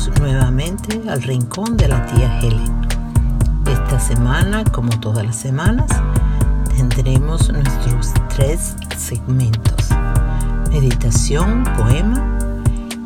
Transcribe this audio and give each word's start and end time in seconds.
Bienvenidos 0.00 0.20
nuevamente 0.20 1.10
al 1.10 1.22
rincón 1.22 1.76
de 1.76 1.88
la 1.88 2.06
tía 2.06 2.38
Helen. 2.40 2.88
Esta 3.66 4.00
semana, 4.00 4.64
como 4.64 4.88
todas 4.98 5.26
las 5.26 5.36
semanas, 5.36 5.90
tendremos 6.74 7.50
nuestros 7.50 8.14
tres 8.34 8.76
segmentos. 8.96 9.90
Meditación, 10.70 11.64
poema 11.76 12.38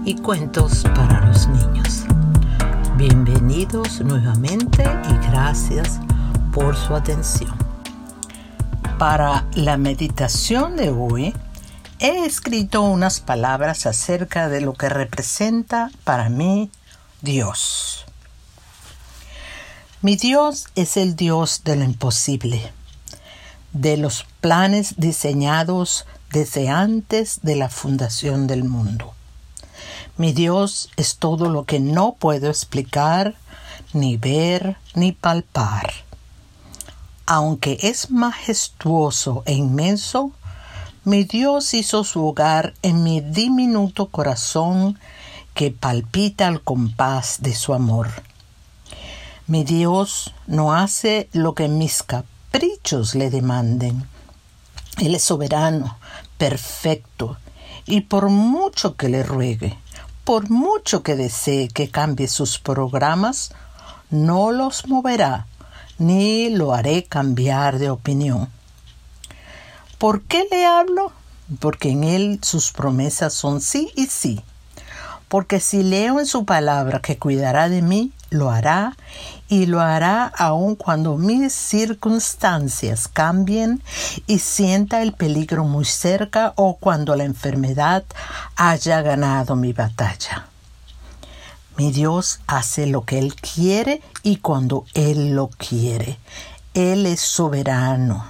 y 0.05 0.15
cuentos 0.17 0.85
para 0.95 1.27
los 1.27 1.49
niños. 1.49 2.05
Bienvenidos 2.97 4.01
nuevamente 4.01 4.85
y 4.85 5.31
gracias 5.31 5.99
por 6.53 6.77
su 6.77 6.95
atención. 6.95 7.55
Para 8.99 9.47
la 9.55 9.77
meditación 9.77 10.77
de 10.77 10.91
hoy, 10.91 11.35
he 11.99 12.25
escrito 12.25 12.83
unas 12.83 13.19
palabras 13.19 13.85
acerca 13.87 14.49
de 14.49 14.61
lo 14.61 14.75
que 14.75 14.89
representa 14.89 15.91
para 16.05 16.29
mí 16.29 16.71
Dios. 17.25 18.05
Mi 20.03 20.17
Dios 20.17 20.67
es 20.75 20.99
el 20.99 21.17
Dios 21.17 21.63
de 21.65 21.75
lo 21.75 21.85
imposible, 21.85 22.71
de 23.73 23.97
los 23.97 24.27
planes 24.43 24.97
diseñados 24.99 26.05
desde 26.31 26.69
antes 26.69 27.41
de 27.41 27.57
la 27.57 27.71
fundación 27.71 28.47
del 28.47 28.65
mundo. 28.65 29.15
Mi 30.19 30.35
Dios 30.35 30.91
es 30.99 31.17
todo 31.17 31.49
lo 31.49 31.65
que 31.65 31.81
no 31.81 32.13
puedo 32.13 32.51
explicar, 32.51 33.35
ni 33.95 34.19
ver, 34.19 34.77
ni 34.95 35.13
palpar. 35.13 35.95
Aunque 37.25 37.79
es 37.81 38.11
majestuoso 38.11 39.45
e 39.47 39.55
inmenso, 39.55 40.33
mi 41.05 41.25
Dios 41.25 41.73
hizo 41.73 42.05
su 42.05 42.23
hogar 42.27 42.75
en 42.83 43.03
mi 43.03 43.23
diminuto 43.23 44.09
corazón 44.11 44.99
que 45.55 45.71
palpita 45.71 46.49
al 46.49 46.61
compás 46.61 47.39
de 47.41 47.55
su 47.55 47.75
amor. 47.75 48.11
Mi 49.47 49.63
Dios 49.65 50.35
no 50.47 50.75
hace 50.75 51.29
lo 51.33 51.55
que 51.55 51.69
mis 51.69 52.03
caprichos 52.03 53.15
le 53.15 53.31
demanden. 53.31 54.07
Él 54.99 55.15
es 55.15 55.23
soberano, 55.23 55.99
perfecto, 56.39 57.37
y 57.87 58.03
por 58.03 58.29
mucho 58.29 58.97
que 58.97 59.09
le 59.09 59.23
ruegue, 59.23 59.79
por 60.25 60.51
mucho 60.51 61.03
que 61.03 61.17
desee 61.17 61.69
que 61.69 61.91
cambie 61.91 62.29
sus 62.29 62.59
programas, 62.59 63.53
no 64.11 64.53
los 64.53 64.87
moverá, 64.87 65.47
ni 65.99 66.51
lo 66.51 66.73
haré 66.73 67.05
cambiar 67.05 67.79
de 67.79 67.91
opinión. 67.91 68.49
¿Por 69.99 70.23
qué 70.23 70.47
le 70.51 70.67
hablo? 70.67 71.13
Porque 71.61 71.91
en 71.91 72.05
él 72.05 72.39
sus 72.43 72.73
promesas 72.73 73.35
son 73.35 73.61
sí 73.61 73.93
y 73.95 74.07
sí. 74.07 74.43
Porque 75.35 75.59
si 75.59 75.83
leo 75.83 76.21
en 76.21 76.27
su 76.27 76.45
palabra 76.45 77.01
que 77.01 77.19
cuidará 77.19 77.69
de 77.69 77.83
mí, 77.83 78.13
lo 78.31 78.53
hará 78.53 78.97
y 79.49 79.67
lo 79.67 79.81
hará 79.81 80.27
aun 80.27 80.77
cuando 80.77 81.17
mis 81.17 81.53
circunstancias 81.53 83.09
cambien 83.09 83.83
y 84.29 84.39
sienta 84.39 85.03
el 85.03 85.13
peligro 85.13 85.65
muy 85.65 85.87
cerca 85.87 86.53
o 86.55 86.77
cuando 86.77 87.17
la 87.17 87.25
enfermedad 87.25 88.05
haya 88.55 89.03
ganado 89.03 89.57
mi 89.57 89.73
batalla. 89.73 90.47
Mi 91.77 91.91
Dios 91.91 92.39
hace 92.47 92.87
lo 92.87 93.05
que 93.05 93.19
Él 93.19 93.35
quiere 93.35 94.03
y 94.23 94.37
cuando 94.37 94.85
Él 94.95 95.35
lo 95.35 95.49
quiere. 95.49 96.17
Él 96.75 97.07
es 97.07 97.21
soberano. 97.21 98.25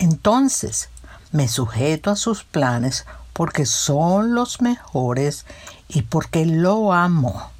Entonces 0.00 0.88
me 1.30 1.46
sujeto 1.46 2.10
a 2.10 2.16
sus 2.16 2.42
planes 2.42 3.06
porque 3.32 3.66
son 3.66 4.34
los 4.34 4.60
mejores 4.60 5.46
y 5.88 6.02
porque 6.02 6.44
lo 6.46 6.92
amo. 6.92 7.50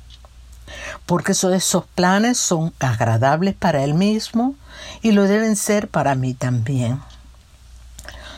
Porque 1.07 1.33
esos 1.33 1.85
planes 1.95 2.39
son 2.39 2.73
agradables 2.79 3.55
para 3.55 3.83
él 3.83 3.95
mismo 3.95 4.55
y 5.03 5.13
lo 5.13 5.25
deben 5.25 5.57
ser 5.57 5.89
para 5.89 6.15
mí 6.15 6.35
también. 6.35 7.01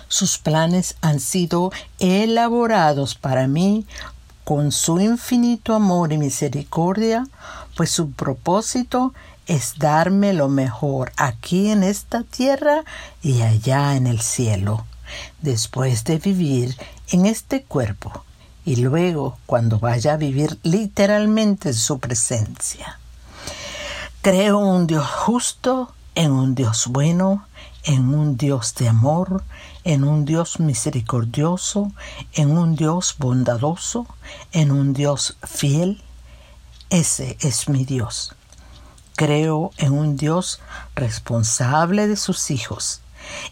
Sus 0.09 0.39
planes 0.39 0.97
han 1.01 1.21
sido 1.21 1.73
elaborados 1.99 3.15
para 3.15 3.47
mí 3.47 3.87
con 4.45 4.73
su 4.73 5.01
infinito 5.01 5.75
amor 5.75 6.13
y 6.13 6.19
misericordia, 6.19 7.27
pues 7.77 7.91
su 7.91 8.11
propósito 8.13 9.13
es 9.47 9.79
darme 9.79 10.33
lo 10.33 10.49
mejor 10.49 11.13
aquí 11.17 11.71
en 11.71 11.83
esta 11.83 12.23
tierra 12.23 12.85
y 13.23 13.43
allá 13.43 13.97
en 13.97 14.07
el 14.07 14.21
cielo, 14.21 14.85
después 15.43 16.05
de 16.05 16.19
vivir 16.19 16.77
en 17.11 17.27
este 17.27 17.63
cuerpo 17.63 18.25
y 18.65 18.77
luego 18.77 19.39
cuando 19.47 19.79
vaya 19.79 20.15
a 20.15 20.17
vivir 20.17 20.59
literalmente 20.63 21.71
en 21.71 21.75
su 21.75 21.99
presencia. 21.99 22.99
Creo 24.23 24.61
en 24.61 24.67
un 24.67 24.87
Dios 24.87 25.07
justo, 25.07 25.93
en 26.15 26.33
un 26.33 26.55
Dios 26.55 26.89
bueno, 26.89 27.47
en 27.85 28.15
un 28.15 28.37
Dios 28.37 28.75
de 28.75 28.89
amor, 28.89 29.43
en 29.85 30.05
un 30.05 30.25
Dios 30.25 30.61
misericordioso, 30.61 31.93
en 32.35 32.57
un 32.57 32.77
Dios 32.77 33.17
bondadoso, 33.19 34.07
en 34.53 34.71
un 34.71 34.93
Dios 34.93 35.37
fiel. 35.43 36.03
Ese 36.91 37.39
es 37.41 37.69
mi 37.69 37.85
Dios. 37.85 38.35
Creo 39.17 39.71
en 39.79 39.93
un 39.93 40.17
Dios 40.17 40.61
responsable 40.95 42.07
de 42.07 42.17
sus 42.17 42.51
hijos, 42.51 43.01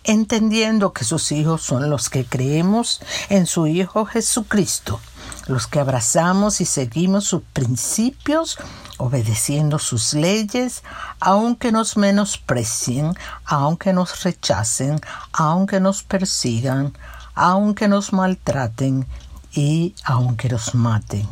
entendiendo 0.05 0.93
que 0.93 1.05
sus 1.05 1.33
hijos 1.33 1.63
son 1.63 1.91
los 1.91 2.11
que 2.11 2.25
creemos 2.25 3.01
en 3.29 3.47
su 3.47 3.67
Hijo 3.67 4.05
Jesucristo, 4.05 5.01
los 5.47 5.67
que 5.67 5.81
abrazamos 5.81 6.61
y 6.61 6.65
seguimos 6.65 7.25
sus 7.25 7.43
principios, 7.53 8.59
obedeciendo 8.99 9.79
sus 9.79 10.15
leyes, 10.15 10.83
aunque 11.21 11.73
nos 11.73 11.97
menosprecien, 11.97 13.15
aunque 13.45 13.93
nos 13.93 14.23
rechacen, 14.25 15.01
aunque 15.33 15.81
nos 15.81 16.03
persigan, 16.03 16.93
aunque 17.35 17.89
nos 17.89 18.13
maltraten 18.13 19.07
y 19.53 19.95
aunque 20.05 20.49
nos 20.49 20.75
maten. 20.75 21.29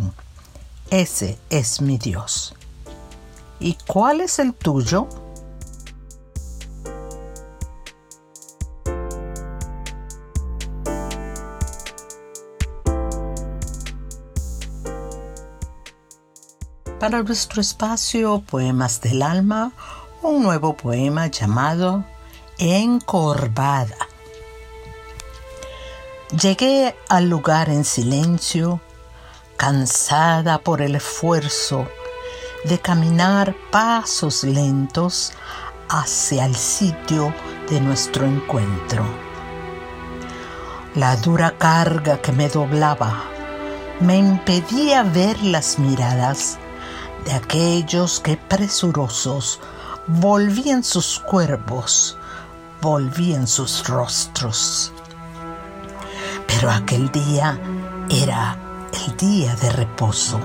Ese 0.91 1.38
es 1.50 1.80
mi 1.80 1.98
Dios. 1.98 2.54
¿Y 3.58 3.76
cuál 3.86 4.20
es 4.20 4.38
el 4.38 4.54
tuyo? 4.54 5.08
Para 17.00 17.22
nuestro 17.22 17.60
espacio 17.60 18.42
Poemas 18.48 19.02
del 19.02 19.20
Alma, 19.20 19.70
un 20.22 20.42
nuevo 20.42 20.74
poema 20.74 21.26
llamado 21.26 22.06
Encorvada. 22.56 24.08
Llegué 26.40 26.96
al 27.10 27.28
lugar 27.28 27.68
en 27.68 27.84
silencio, 27.84 28.80
cansada 29.58 30.56
por 30.56 30.80
el 30.80 30.94
esfuerzo 30.94 31.86
de 32.64 32.78
caminar 32.78 33.54
pasos 33.70 34.42
lentos 34.42 35.34
hacia 35.90 36.46
el 36.46 36.56
sitio 36.56 37.34
de 37.68 37.78
nuestro 37.82 38.24
encuentro. 38.24 39.04
La 40.94 41.14
dura 41.16 41.58
carga 41.58 42.22
que 42.22 42.32
me 42.32 42.48
doblaba 42.48 43.22
me 44.00 44.16
impedía 44.16 45.02
ver 45.02 45.42
las 45.42 45.78
miradas 45.78 46.58
de 47.26 47.32
aquellos 47.32 48.20
que 48.20 48.37
presurosos 48.37 49.60
volvían 50.06 50.82
sus 50.82 51.19
cuerpos, 51.19 52.16
volvían 52.81 53.47
sus 53.47 53.86
rostros. 53.86 54.92
Pero 56.47 56.71
aquel 56.71 57.10
día 57.12 57.60
era 58.09 58.56
el 58.92 59.16
día 59.16 59.54
de 59.56 59.72
reposo 59.72 60.41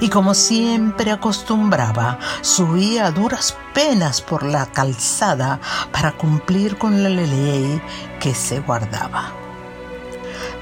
y 0.00 0.08
como 0.08 0.34
siempre 0.34 1.12
acostumbraba, 1.12 2.18
subía 2.40 3.06
a 3.06 3.10
duras 3.10 3.56
penas 3.74 4.20
por 4.20 4.42
la 4.42 4.66
calzada 4.66 5.60
para 5.92 6.12
cumplir 6.12 6.78
con 6.78 7.02
la 7.02 7.08
ley 7.08 7.80
que 8.20 8.34
se 8.34 8.60
guardaba. 8.60 9.32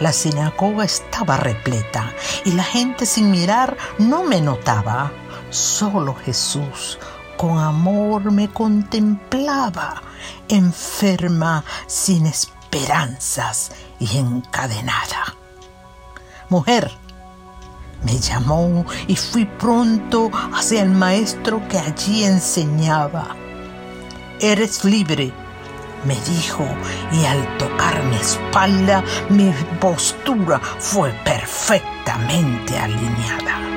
La 0.00 0.12
sinagoga 0.12 0.84
estaba 0.84 1.36
repleta 1.36 2.12
y 2.44 2.52
la 2.52 2.64
gente 2.64 3.06
sin 3.06 3.30
mirar 3.30 3.76
no 3.98 4.24
me 4.24 4.40
notaba. 4.40 5.12
Solo 5.54 6.16
Jesús 6.16 6.98
con 7.36 7.60
amor 7.60 8.32
me 8.32 8.50
contemplaba, 8.50 10.02
enferma, 10.48 11.62
sin 11.86 12.26
esperanzas 12.26 13.70
y 14.00 14.18
encadenada. 14.18 15.36
Mujer, 16.48 16.90
me 18.02 18.18
llamó 18.18 18.84
y 19.06 19.14
fui 19.14 19.44
pronto 19.44 20.28
hacia 20.52 20.82
el 20.82 20.90
maestro 20.90 21.62
que 21.68 21.78
allí 21.78 22.24
enseñaba. 22.24 23.36
Eres 24.40 24.84
libre, 24.84 25.32
me 26.04 26.16
dijo, 26.32 26.66
y 27.12 27.26
al 27.26 27.58
tocar 27.58 28.02
mi 28.02 28.16
espalda 28.16 29.04
mi 29.30 29.52
postura 29.80 30.58
fue 30.58 31.12
perfectamente 31.24 32.76
alineada. 32.76 33.73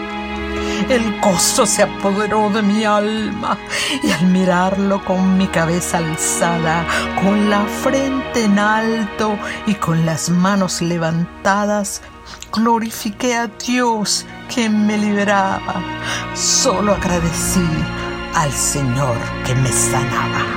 El 0.89 1.19
gozo 1.19 1.66
se 1.66 1.84
apoderó 1.84 2.50
de 2.50 2.62
mi 2.62 2.86
alma 2.86 3.57
y 4.01 4.10
al 4.12 4.28
mirarlo 4.28 5.04
con 5.04 5.38
mi 5.38 5.48
cabeza 5.48 5.98
alzada, 5.98 6.86
con 7.22 7.50
la 7.50 7.66
frente 7.66 8.45
en 8.45 8.57
alto 8.57 9.38
y 9.66 9.75
con 9.75 10.06
las 10.06 10.30
manos 10.30 10.81
levantadas, 10.81 12.01
glorifiqué 12.54 13.36
a 13.36 13.48
Dios 13.48 14.25
que 14.54 14.69
me 14.69 14.98
liberaba. 14.98 15.84
Solo 16.34 16.94
agradecí 16.94 17.68
al 18.34 18.51
Señor 18.54 19.18
que 19.45 19.56
me 19.56 19.69
sanaba. 19.69 20.56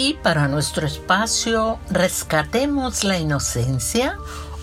Y 0.00 0.14
para 0.14 0.46
nuestro 0.46 0.86
espacio 0.86 1.80
Rescatemos 1.90 3.02
la 3.02 3.18
Inocencia, 3.18 4.16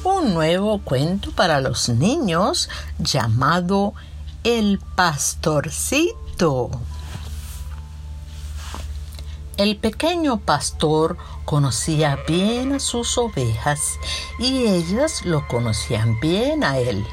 un 0.05 0.33
nuevo 0.33 0.79
cuento 0.79 1.31
para 1.31 1.59
los 1.59 1.89
niños 1.89 2.69
llamado 2.99 3.93
El 4.45 4.79
Pastorcito. 4.95 6.71
El 9.57 9.75
pequeño 9.75 10.39
pastor 10.39 11.17
conocía 11.43 12.17
bien 12.25 12.71
a 12.71 12.79
sus 12.79 13.17
ovejas 13.17 13.81
y 14.39 14.67
ellas 14.67 15.25
lo 15.25 15.45
conocían 15.49 16.17
bien 16.21 16.63
a 16.63 16.77
él. 16.77 17.05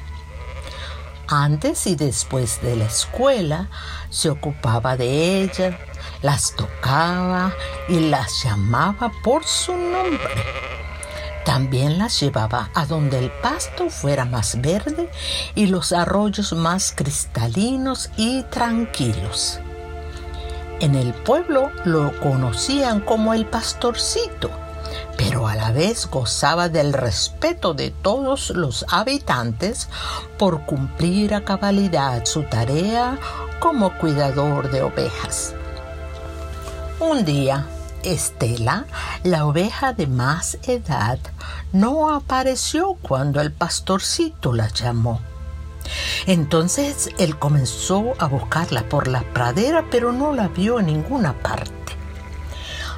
Antes 1.27 1.89
y 1.89 1.97
después 1.97 2.63
de 2.63 2.77
la 2.77 2.85
escuela 2.85 3.69
se 4.11 4.31
ocupaba 4.31 4.97
de 4.97 5.43
ellas 5.43 5.75
las 6.23 6.55
tocaba 6.55 7.53
y 7.89 8.09
las 8.09 8.45
llamaba 8.45 9.13
por 9.23 9.45
su 9.45 9.73
nombre. 9.73 10.73
También 11.45 11.99
las 11.99 12.21
llevaba 12.21 12.71
a 12.73 12.87
donde 12.87 13.19
el 13.19 13.31
pasto 13.31 13.91
fuera 13.91 14.25
más 14.25 14.61
verde 14.61 15.11
y 15.57 15.67
los 15.67 15.93
arroyos 15.93 16.53
más 16.53 16.93
cristalinos 16.97 18.11
y 18.17 18.45
tranquilos. 18.45 19.59
En 20.81 20.95
el 20.95 21.13
pueblo 21.13 21.71
lo 21.85 22.19
conocían 22.21 23.01
como 23.01 23.35
el 23.35 23.47
pastorcito, 23.47 24.51
pero 25.17 25.49
a 25.49 25.57
la 25.57 25.73
vez 25.73 26.09
gozaba 26.09 26.69
del 26.69 26.93
respeto 26.93 27.75
de 27.75 27.91
todos 27.91 28.51
los 28.51 28.85
habitantes 28.89 29.89
por 30.39 30.65
cumplir 30.65 31.35
a 31.35 31.45
cabalidad 31.45 32.25
su 32.25 32.45
tarea 32.45 33.19
como 33.61 33.97
cuidador 33.99 34.71
de 34.71 34.83
ovejas. 34.83 35.55
Un 37.03 37.25
día, 37.25 37.67
Estela, 38.05 38.87
la 39.25 39.45
oveja 39.45 39.93
de 39.93 40.07
más 40.07 40.57
edad, 40.63 41.19
no 41.73 42.15
apareció 42.15 42.95
cuando 42.95 43.41
el 43.41 43.51
pastorcito 43.53 44.53
la 44.53 44.69
llamó. 44.69 45.21
Entonces 46.29 47.11
él 47.19 47.41
comenzó 47.41 48.13
a 48.21 48.27
buscarla 48.27 48.89
por 48.89 49.09
la 49.09 49.23
pradera, 49.33 49.85
pero 49.91 50.13
no 50.13 50.33
la 50.33 50.47
vio 50.47 50.79
en 50.79 50.87
ninguna 50.87 51.33
parte. 51.33 51.73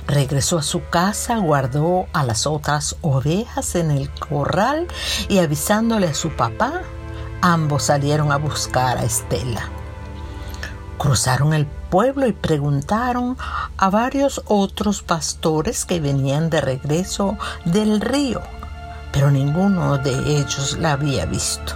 Regresó 0.07 0.59
a 0.59 0.63
su 0.63 0.87
casa, 0.91 1.39
guardó 1.39 2.07
a 2.13 2.25
las 2.25 2.47
otras 2.47 2.97
ovejas 3.01 3.75
en 3.75 3.91
el 3.91 4.11
corral 4.11 4.87
y 5.31 5.39
avisándole 5.39 6.09
a 6.09 6.15
su 6.15 6.29
papá, 6.29 6.83
ambos 7.41 7.85
salieron 7.85 8.33
a 8.33 8.37
buscar 8.37 8.99
a 8.99 9.05
Estela. 9.05 9.71
Cruzaron 10.99 11.55
el 11.55 11.67
pueblo 11.95 12.27
y 12.27 12.33
preguntaron 12.33 13.39
a 13.77 13.89
varios 13.89 14.43
otros 14.49 15.05
pastores 15.05 15.85
que 15.85 16.01
venían 16.01 16.51
de 16.51 16.61
regreso 16.61 17.39
del 17.65 18.01
río, 18.01 18.43
pero 19.13 19.31
ninguno 19.31 19.97
de 19.99 20.11
ellos 20.41 20.77
la 20.81 20.95
había 20.95 21.25
visto. 21.25 21.75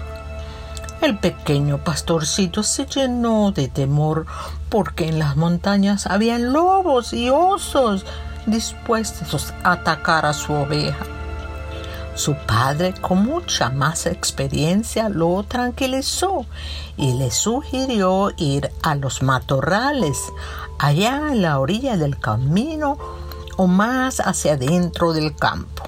El 1.00 1.20
pequeño 1.20 1.84
pastorcito 1.84 2.64
se 2.64 2.86
llenó 2.86 3.52
de 3.52 3.68
temor 3.68 4.26
porque 4.68 5.06
en 5.06 5.20
las 5.20 5.36
montañas 5.36 6.08
había 6.08 6.36
lobos 6.40 7.12
y 7.12 7.30
osos 7.30 8.04
dispuestos 8.44 9.54
a 9.62 9.70
atacar 9.70 10.26
a 10.26 10.32
su 10.32 10.52
oveja. 10.52 11.17
Su 12.18 12.34
padre, 12.34 12.94
con 13.00 13.24
mucha 13.24 13.70
más 13.70 14.04
experiencia, 14.06 15.08
lo 15.08 15.44
tranquilizó 15.44 16.46
y 16.96 17.12
le 17.12 17.30
sugirió 17.30 18.32
ir 18.36 18.72
a 18.82 18.96
los 18.96 19.22
matorrales, 19.22 20.18
allá 20.80 21.28
en 21.30 21.42
la 21.42 21.60
orilla 21.60 21.96
del 21.96 22.18
camino 22.18 22.98
o 23.56 23.68
más 23.68 24.18
hacia 24.18 24.54
adentro 24.54 25.12
del 25.12 25.36
campo. 25.36 25.84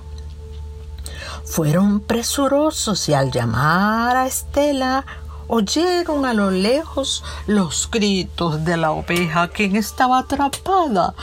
Fueron 1.45 1.99
presurosos 1.99 3.09
y 3.09 3.15
al 3.15 3.33
llamar 3.33 4.17
a 4.17 4.29
Estela 4.29 5.05
oyeron 5.51 6.25
a 6.25 6.33
lo 6.33 6.51
lejos 6.53 7.25
los 7.47 7.91
gritos 7.91 8.65
de 8.65 8.77
la 8.77 8.93
oveja, 8.93 9.49
quien 9.49 9.75
estaba 9.75 10.21
atrapada 10.21 11.15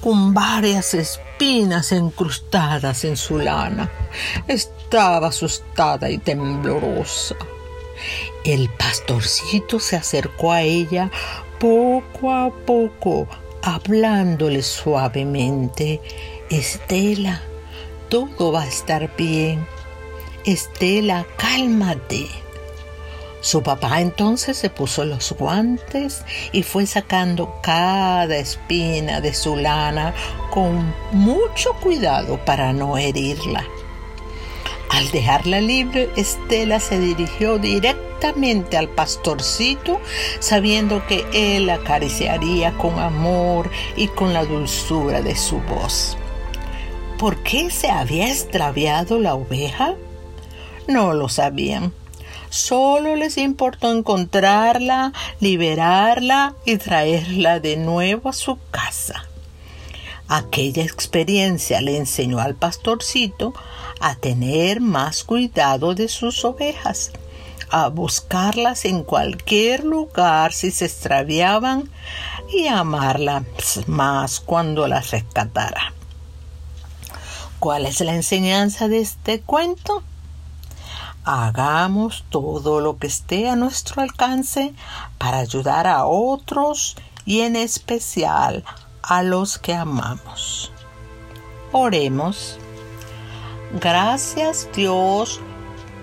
con 0.00 0.32
varias 0.32 0.94
espinas 0.94 1.92
incrustadas 1.92 3.04
en 3.04 3.18
su 3.18 3.38
lana. 3.38 3.90
Estaba 4.48 5.28
asustada 5.28 6.08
y 6.08 6.16
temblorosa. 6.16 7.36
El 8.44 8.70
pastorcito 8.70 9.78
se 9.78 9.96
acercó 9.96 10.52
a 10.52 10.62
ella 10.62 11.10
poco 11.60 12.32
a 12.32 12.50
poco, 12.50 13.28
hablándole 13.62 14.62
suavemente. 14.62 16.00
Estela, 16.48 17.42
todo 18.08 18.52
va 18.52 18.62
a 18.62 18.68
estar 18.68 19.14
bien. 19.16 19.66
Estela, 20.46 21.26
cálmate. 21.36 22.45
Su 23.46 23.62
papá 23.62 24.00
entonces 24.00 24.56
se 24.56 24.70
puso 24.70 25.04
los 25.04 25.30
guantes 25.38 26.24
y 26.50 26.64
fue 26.64 26.84
sacando 26.84 27.60
cada 27.62 28.38
espina 28.38 29.20
de 29.20 29.32
su 29.34 29.54
lana 29.54 30.12
con 30.50 30.92
mucho 31.12 31.72
cuidado 31.74 32.44
para 32.44 32.72
no 32.72 32.98
herirla. 32.98 33.64
Al 34.90 35.08
dejarla 35.12 35.60
libre, 35.60 36.10
Estela 36.16 36.80
se 36.80 36.98
dirigió 36.98 37.58
directamente 37.58 38.76
al 38.76 38.88
pastorcito, 38.88 40.00
sabiendo 40.40 41.06
que 41.06 41.24
él 41.32 41.70
acariciaría 41.70 42.76
con 42.76 42.98
amor 42.98 43.70
y 43.96 44.08
con 44.08 44.34
la 44.34 44.44
dulzura 44.44 45.22
de 45.22 45.36
su 45.36 45.60
voz. 45.60 46.16
¿Por 47.16 47.36
qué 47.44 47.70
se 47.70 47.90
había 47.90 48.28
extraviado 48.28 49.20
la 49.20 49.36
oveja? 49.36 49.94
No 50.88 51.12
lo 51.14 51.28
sabían 51.28 51.92
Solo 52.50 53.16
les 53.16 53.36
importó 53.38 53.90
encontrarla, 53.92 55.12
liberarla 55.40 56.54
y 56.64 56.76
traerla 56.76 57.60
de 57.60 57.76
nuevo 57.76 58.28
a 58.28 58.32
su 58.32 58.58
casa. 58.70 59.26
Aquella 60.28 60.82
experiencia 60.82 61.80
le 61.80 61.96
enseñó 61.96 62.40
al 62.40 62.54
pastorcito 62.54 63.54
a 64.00 64.16
tener 64.16 64.80
más 64.80 65.22
cuidado 65.24 65.94
de 65.94 66.08
sus 66.08 66.44
ovejas, 66.44 67.12
a 67.70 67.88
buscarlas 67.88 68.84
en 68.84 69.02
cualquier 69.02 69.84
lugar 69.84 70.52
si 70.52 70.70
se 70.70 70.86
extraviaban 70.86 71.90
y 72.52 72.66
a 72.66 72.80
amarlas 72.80 73.44
más 73.86 74.40
cuando 74.40 74.86
las 74.88 75.10
rescatara. 75.10 75.92
¿Cuál 77.58 77.86
es 77.86 78.00
la 78.00 78.14
enseñanza 78.14 78.88
de 78.88 79.00
este 79.00 79.40
cuento? 79.40 80.02
Hagamos 81.26 82.24
todo 82.30 82.80
lo 82.80 82.98
que 82.98 83.08
esté 83.08 83.48
a 83.50 83.56
nuestro 83.56 84.00
alcance 84.00 84.72
para 85.18 85.38
ayudar 85.38 85.88
a 85.88 86.06
otros 86.06 86.96
y 87.26 87.40
en 87.40 87.56
especial 87.56 88.64
a 89.02 89.24
los 89.24 89.58
que 89.58 89.74
amamos. 89.74 90.70
Oremos. 91.72 92.58
Gracias 93.80 94.68
Dios 94.72 95.40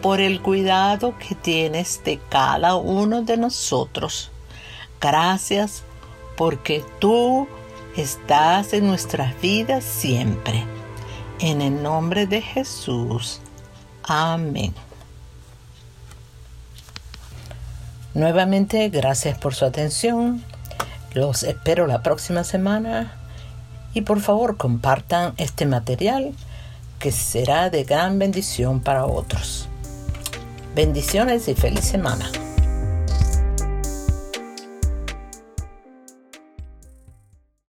por 0.01 0.19
el 0.19 0.41
cuidado 0.41 1.17
que 1.17 1.35
tienes 1.35 2.03
de 2.03 2.19
cada 2.29 2.75
uno 2.75 3.21
de 3.21 3.37
nosotros. 3.37 4.29
Gracias 4.99 5.83
porque 6.35 6.83
tú 6.99 7.47
estás 7.95 8.73
en 8.73 8.87
nuestras 8.87 9.39
vidas 9.39 9.85
siempre. 9.85 10.65
En 11.39 11.61
el 11.61 11.81
nombre 11.81 12.27
de 12.27 12.41
Jesús. 12.41 13.39
Amén. 14.03 14.73
Nuevamente, 18.13 18.89
gracias 18.89 19.37
por 19.37 19.55
su 19.55 19.65
atención. 19.65 20.43
Los 21.13 21.43
espero 21.43 21.87
la 21.87 22.03
próxima 22.03 22.43
semana 22.43 23.13
y 23.93 24.01
por 24.01 24.19
favor 24.21 24.57
compartan 24.57 25.33
este 25.37 25.65
material 25.65 26.33
que 26.99 27.11
será 27.11 27.69
de 27.69 27.83
gran 27.83 28.19
bendición 28.19 28.81
para 28.81 29.05
otros. 29.05 29.67
Bendiciones 30.75 31.47
y 31.47 31.55
feliz 31.55 31.85
semana. 31.85 32.29